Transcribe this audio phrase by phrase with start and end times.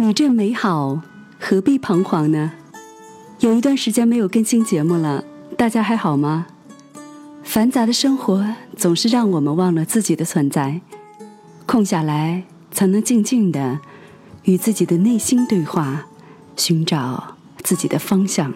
[0.00, 1.02] 你这美好，
[1.40, 2.52] 何必彷徨呢？
[3.40, 5.24] 有一段时间没有更新节目了，
[5.56, 6.46] 大家还好吗？
[7.42, 10.80] 繁杂的生活总是让我们忘了自己的存在，
[11.66, 13.80] 空下来才能静静的
[14.44, 16.06] 与自己的内心对话，
[16.56, 17.34] 寻找
[17.64, 18.54] 自己的方向。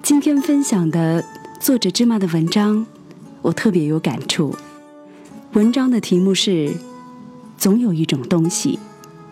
[0.00, 1.24] 今天分享的
[1.58, 2.86] 作者芝麻的文章，
[3.42, 4.54] 我特别有感触。
[5.54, 6.72] 文章的题目是：
[7.56, 8.78] 总有一种东西，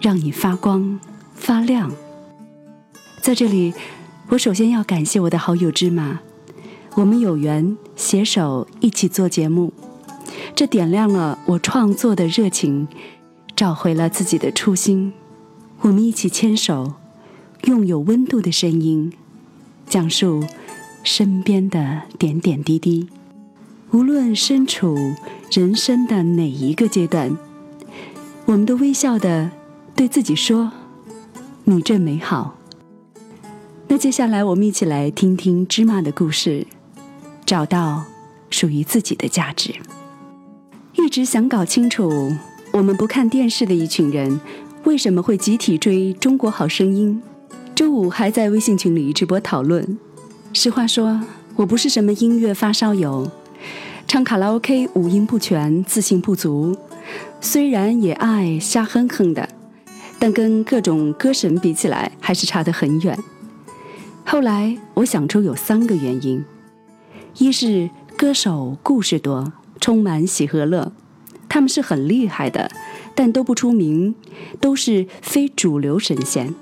[0.01, 0.99] 让你发光。
[1.37, 1.93] 发亮。
[3.21, 3.75] 在这里，
[4.29, 6.21] 我首先要感谢我的好友芝麻，
[6.95, 9.73] 我们有缘携手一起做节目，
[10.55, 12.89] 这点亮了我创作的热情，
[13.55, 15.13] 找回了自己的初心。
[15.81, 16.95] 我们一起牵手，
[17.65, 19.13] 用有温度的声音，
[19.87, 20.45] 讲述
[21.05, 23.09] 身边的点点滴滴。
[23.93, 24.97] 无论身处
[25.53, 27.37] 人生的哪一个阶段，
[28.47, 29.51] 我们都微笑的
[29.95, 30.73] 对自己说。
[31.69, 32.57] 你真美好。
[33.89, 36.65] 那接下来，我们一起来听听芝麻的故事，
[37.45, 38.05] 找到
[38.51, 39.75] 属于自己的价值。
[40.95, 42.33] 一直想搞清楚，
[42.71, 44.41] 我们不看电视的一群人，
[44.85, 47.21] 为什么会集体追《中国好声音》？
[47.75, 49.99] 周五还在微信群里直播讨论。
[50.53, 51.21] 实话说，
[51.57, 53.29] 我不是什么音乐发烧友，
[54.07, 56.77] 唱卡拉 OK 五音不全，自信不足。
[57.41, 59.49] 虽然也爱瞎哼哼的。
[60.19, 63.19] 但跟各种歌神比起来，还是差得很远。
[64.25, 66.45] 后来我想出有三个原因：
[67.39, 70.93] 一是歌手故事多，充满喜和乐，
[71.49, 72.71] 他们是很厉害的，
[73.15, 74.15] 但都不出名，
[74.61, 76.55] 都是非主流神仙。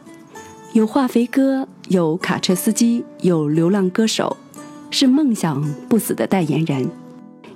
[0.72, 4.36] 有化肥哥，有卡车司机，有流浪歌手，
[4.90, 6.90] 是梦想不死的代言人，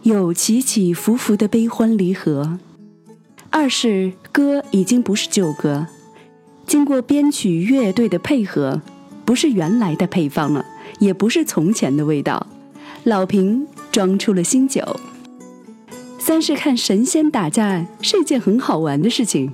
[0.03, 2.59] 有起起伏伏的悲欢离合。
[3.51, 5.89] 二是歌已经不是旧歌，
[6.65, 8.81] 经过编曲乐队的配合，
[9.25, 10.65] 不是原来的配方了，
[11.01, 12.47] 也不是从前的味道，
[13.03, 14.85] 老瓶装出了新酒。
[16.21, 19.53] 三是看神仙打架是一件很好玩的事情，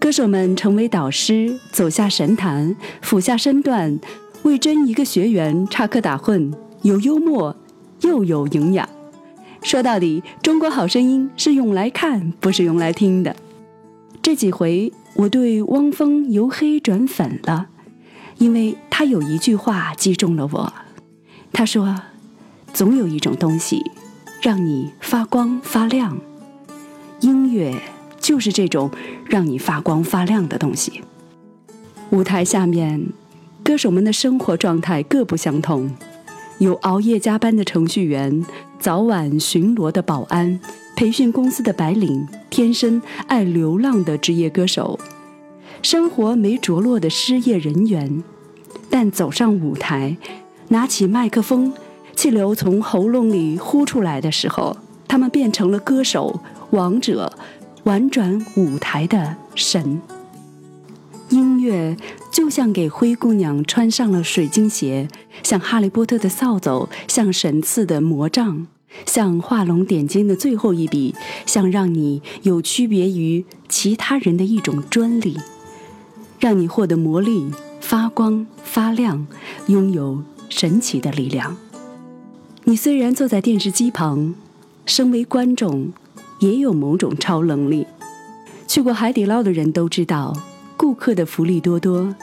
[0.00, 4.00] 歌手们成为导师，走下神坛，俯下身段，
[4.42, 6.52] 为争一个学员插科打诨，
[6.82, 7.54] 有幽默
[8.00, 8.88] 又有营养。
[9.62, 13.36] 说到底，《中国好声音》是用来看，不是用来听的。
[14.24, 17.66] 这几回，我对汪峰由黑转粉了，
[18.38, 20.72] 因为他有一句话击中了我。
[21.52, 21.94] 他说
[22.72, 23.82] ：“总有一种东西，
[24.40, 26.16] 让你发光发亮。
[27.20, 27.78] 音乐
[28.18, 28.90] 就是这种
[29.26, 31.02] 让你发光发亮的东西。”
[32.08, 33.06] 舞台下面，
[33.62, 35.94] 歌手们的生活状态各不相同，
[36.56, 38.42] 有熬夜加班的程序员。
[38.80, 40.58] 早晚巡逻的保安，
[40.96, 44.98] 培训公司的白领，天生爱流浪的职业歌手，
[45.82, 48.22] 生活没着落的失业人员，
[48.88, 50.16] 但走上舞台，
[50.68, 51.72] 拿起麦克风，
[52.14, 54.76] 气流从喉咙里呼出来的时候，
[55.08, 56.40] 他们变成了歌手、
[56.70, 57.32] 王者，
[57.82, 60.00] 婉转舞台的神。
[61.30, 61.96] 音乐
[62.30, 65.08] 就像给灰姑娘穿上了水晶鞋，
[65.42, 68.68] 像哈利波特的扫帚，像神赐的魔杖。
[69.06, 71.14] 像画龙点睛的最后一笔，
[71.46, 75.36] 像让你有区别于其他人的一种专利，
[76.38, 77.50] 让你获得魔力、
[77.80, 79.26] 发光发亮，
[79.66, 81.56] 拥有神奇的力量。
[82.64, 84.34] 你虽然坐在电视机旁，
[84.86, 85.92] 身为观众，
[86.38, 87.86] 也有某种超能力。
[88.66, 90.34] 去过海底捞的人都知道，
[90.76, 92.14] 顾客的福利多多，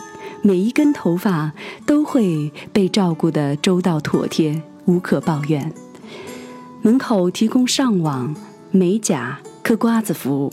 [0.41, 1.51] 每一根头发
[1.85, 5.71] 都会被照顾得周到妥帖，无可抱怨。
[6.83, 8.35] 门口提供上网、
[8.71, 10.51] 美甲、嗑瓜子服务，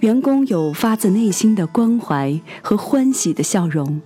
[0.00, 4.00] 员工有发自内心的关怀和欢喜的笑容，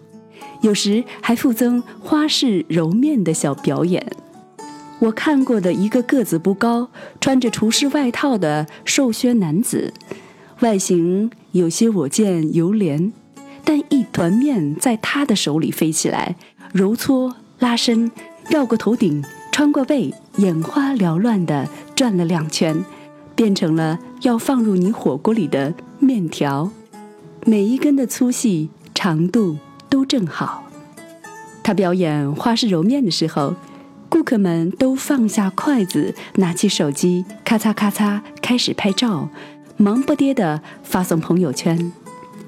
[0.63, 4.05] 有时还附赠花式揉面的小表演。
[4.99, 6.89] 我看过的一个个子不高、
[7.21, 9.95] 穿着厨师外套的瘦削男子，
[10.59, 13.13] 外形有些我见犹怜，
[13.63, 16.35] 但一团面在他的手里飞起来，
[16.73, 18.11] 揉搓、拉伸，
[18.51, 19.23] 绕过头顶。
[19.59, 22.85] 穿过背，眼花缭乱地转了两圈，
[23.35, 26.71] 变成了要放入你火锅里的面条，
[27.45, 29.57] 每一根的粗细、长度
[29.91, 30.63] 都正好。
[31.65, 33.57] 他表演花式揉面的时候，
[34.09, 39.29] 顾客们都放下筷子，拿起手机，咔嚓咔嚓开始拍照，
[39.77, 41.93] 忙不迭地发送朋友圈。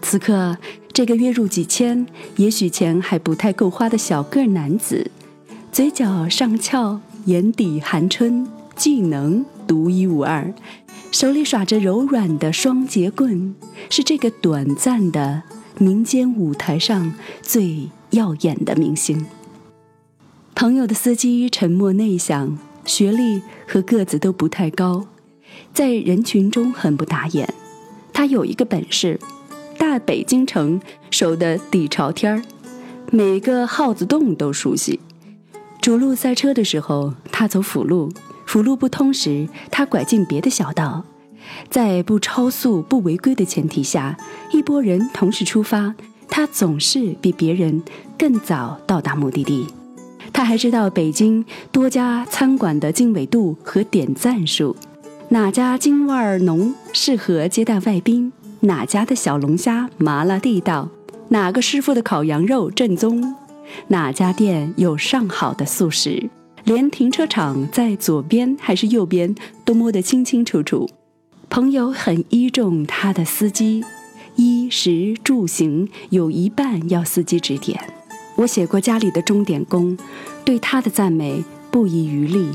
[0.00, 0.56] 此刻，
[0.92, 2.06] 这个月入几千，
[2.36, 5.10] 也许钱还不太够花的小个男子。
[5.72, 8.44] 嘴角上翘，眼底含春，
[8.74, 10.52] 技能独一无二，
[11.12, 13.54] 手里耍着柔软的双节棍，
[13.88, 15.44] 是这个短暂的
[15.78, 19.24] 民间舞台上最耀眼的明星。
[20.56, 25.06] 朋友的司机沉默内向，学历和个子都不太高，
[25.72, 27.54] 在人群中很不打眼。
[28.12, 29.20] 他有一个本事，
[29.78, 30.80] 大北京城
[31.12, 32.42] 守的底朝天儿，
[33.12, 34.98] 每个耗子洞都熟悉。
[35.80, 38.10] 主路塞车的时候，他走辅路；
[38.44, 41.04] 辅路不通时，他拐进别的小道。
[41.70, 44.16] 在不超速、不违规的前提下，
[44.52, 45.94] 一拨人同时出发，
[46.28, 47.82] 他总是比别人
[48.18, 49.66] 更早到达目的地。
[50.32, 54.76] 他还知道北京多家餐馆的经纬度和点赞数，
[55.30, 58.30] 哪家京味儿浓适合接待外宾，
[58.60, 60.90] 哪家的小龙虾麻辣地道，
[61.28, 63.34] 哪个师傅的烤羊肉正宗，
[63.88, 66.30] 哪家店有上好的素食，
[66.64, 69.34] 连停车场在左边还是右边
[69.64, 70.88] 都摸得清清楚楚。
[71.48, 73.84] 朋友很倚重他的司机，
[74.36, 77.80] 衣食住行有一半要司机指点。
[78.36, 79.98] 我写过家里的钟点工，
[80.44, 82.50] 对他的赞美不遗余力。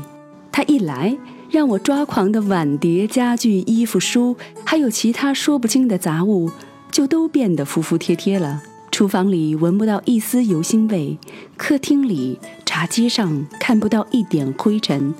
[0.50, 1.16] 他一来，
[1.50, 4.34] 让我抓狂的碗碟、家具、衣服、书，
[4.64, 6.50] 还有其他说不清的杂物，
[6.90, 8.62] 就都变得服服帖帖了。
[8.96, 11.18] 厨房里闻不到一丝油腥味，
[11.58, 15.14] 客厅里、茶几上看不到一点灰尘，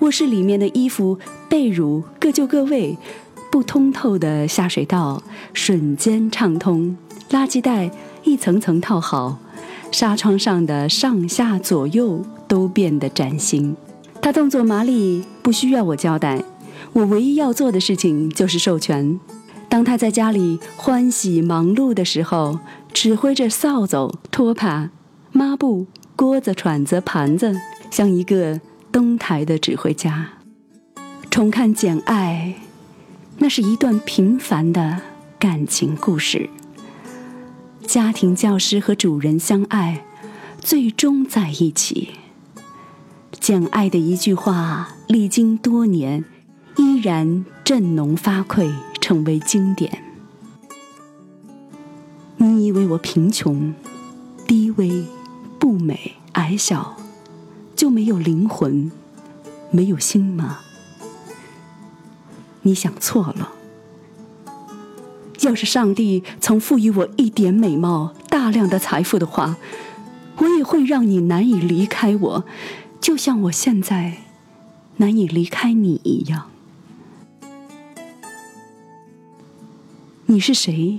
[0.00, 1.18] 卧室里面的衣服、
[1.48, 2.98] 被褥各就各位，
[3.50, 5.22] 不通透的下水道
[5.54, 6.94] 瞬间畅通，
[7.30, 7.90] 垃圾袋
[8.22, 9.38] 一层层套好。
[9.90, 13.74] 纱窗上的上下左右都变得崭新，
[14.20, 16.44] 他动作麻利，不需要我交代。
[16.92, 19.18] 我唯一要做的事情就是授权。
[19.76, 22.58] 当他在家里欢喜忙碌的时候，
[22.94, 24.88] 指挥着扫帚、拖把、
[25.32, 25.86] 抹布、
[26.16, 27.54] 锅子、铲子、盘子，
[27.90, 28.58] 像一个
[28.90, 30.30] 登台的指挥家。
[31.28, 32.54] 重看《简爱》，
[33.36, 35.02] 那是一段平凡的
[35.38, 36.48] 感情故事。
[37.86, 40.06] 家庭教师和主人相爱，
[40.58, 42.12] 最终在一起。
[43.38, 46.24] 简爱的一句话，历经多年，
[46.78, 48.72] 依然振聋发聩，
[49.06, 50.02] 成为经典。
[52.38, 53.72] 你以为我贫穷、
[54.48, 55.04] 低微、
[55.60, 56.96] 不美、矮小，
[57.76, 58.90] 就没有灵魂、
[59.70, 60.58] 没有心吗？
[62.62, 63.52] 你想错了。
[65.42, 69.56] 要是上帝曾赋予我一点美貌、大量的财富的话，
[70.38, 72.44] 我也会让你难以离开我，
[73.00, 74.14] 就像我现在
[74.96, 76.50] 难以离开你一样。
[80.28, 80.98] 你是谁，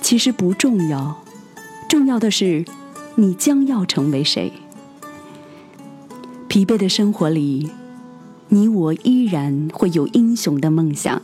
[0.00, 1.24] 其实不重要，
[1.88, 2.64] 重要的是
[3.16, 4.52] 你将要成为谁。
[6.46, 7.68] 疲惫的生活里，
[8.50, 11.20] 你我依然会有英雄的梦想。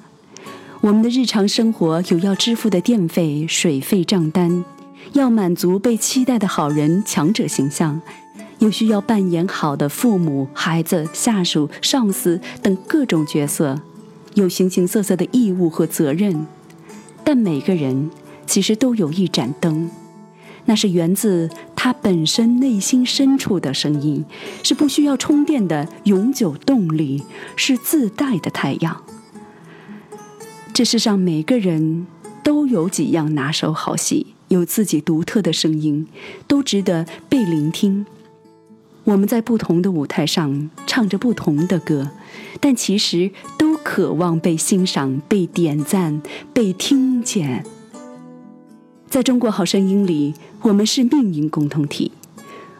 [0.80, 4.64] 我们的日常生活有要支付的电费、水费账单，
[5.12, 8.00] 要满足被期待的好人、强者形象，
[8.58, 13.80] 有需要扮演好的父母、孩子、下属、上司等各种角色，
[14.34, 16.44] 有形形色色的义务和责任。
[17.32, 18.10] 但每个人
[18.44, 19.88] 其实都有一盏灯，
[20.64, 24.24] 那是源自他本身内心深处的声音，
[24.64, 27.22] 是不需要充电的永久动力，
[27.54, 29.04] 是自带的太阳。
[30.74, 32.08] 这世上每个人
[32.42, 36.08] 都有几样拿手好戏，有自己独特的声音，
[36.48, 38.04] 都值得被聆听。
[39.04, 42.10] 我们在不同的舞台上唱着不同的歌，
[42.60, 43.30] 但其实
[43.82, 46.22] 渴望被欣赏、被点赞、
[46.52, 47.64] 被听见。
[49.08, 52.12] 在中国好声音里，我们是命运共同体，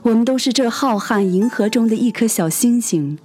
[0.03, 3.19] 我们都是这浩瀚银河中的一颗小星星，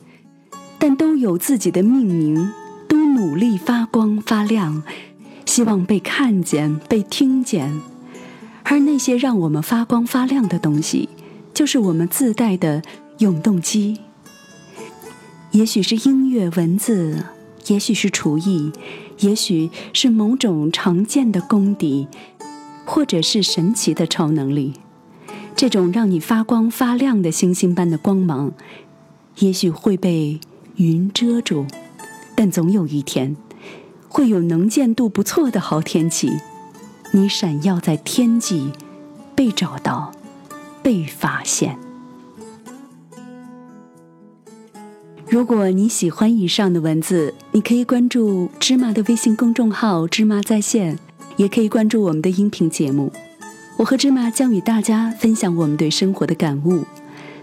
[0.77, 2.51] 但都有自己的命名。
[2.88, 4.84] 都努力发光发亮，
[5.46, 7.82] 希望被看见、被听见。
[8.63, 11.10] 而那些让我们发光发亮的东西，
[11.53, 12.82] 就是我们自带的
[13.17, 14.00] 永动机。
[15.51, 17.24] 也许是音乐、文字，
[17.68, 18.72] 也许是厨艺，
[19.20, 22.08] 也许是某种常见的功底，
[22.86, 24.74] 或者是神奇的超能力。
[25.56, 28.52] 这种让你发光发亮的星星般的光芒，
[29.40, 30.40] 也许会被
[30.76, 31.66] 云遮住。
[32.36, 33.38] 但总有一天，
[34.10, 36.34] 会有能见度不错的好天气，
[37.14, 38.72] 你闪耀在天际，
[39.34, 40.12] 被找到，
[40.84, 41.85] 被发现。
[45.36, 50.98] 如果你喜欢以上的文字，你可以关注芝麻的微信公众号“芝麻在线”，
[51.36, 53.12] 也可以关注我们的音频节目。
[53.75, 56.86] 我和芝麻将与大家分享我们对生活的感悟，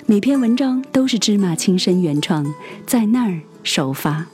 [0.06, 2.50] 每篇文章都是芝麻亲身原创，
[2.86, 4.24] 在那儿首发。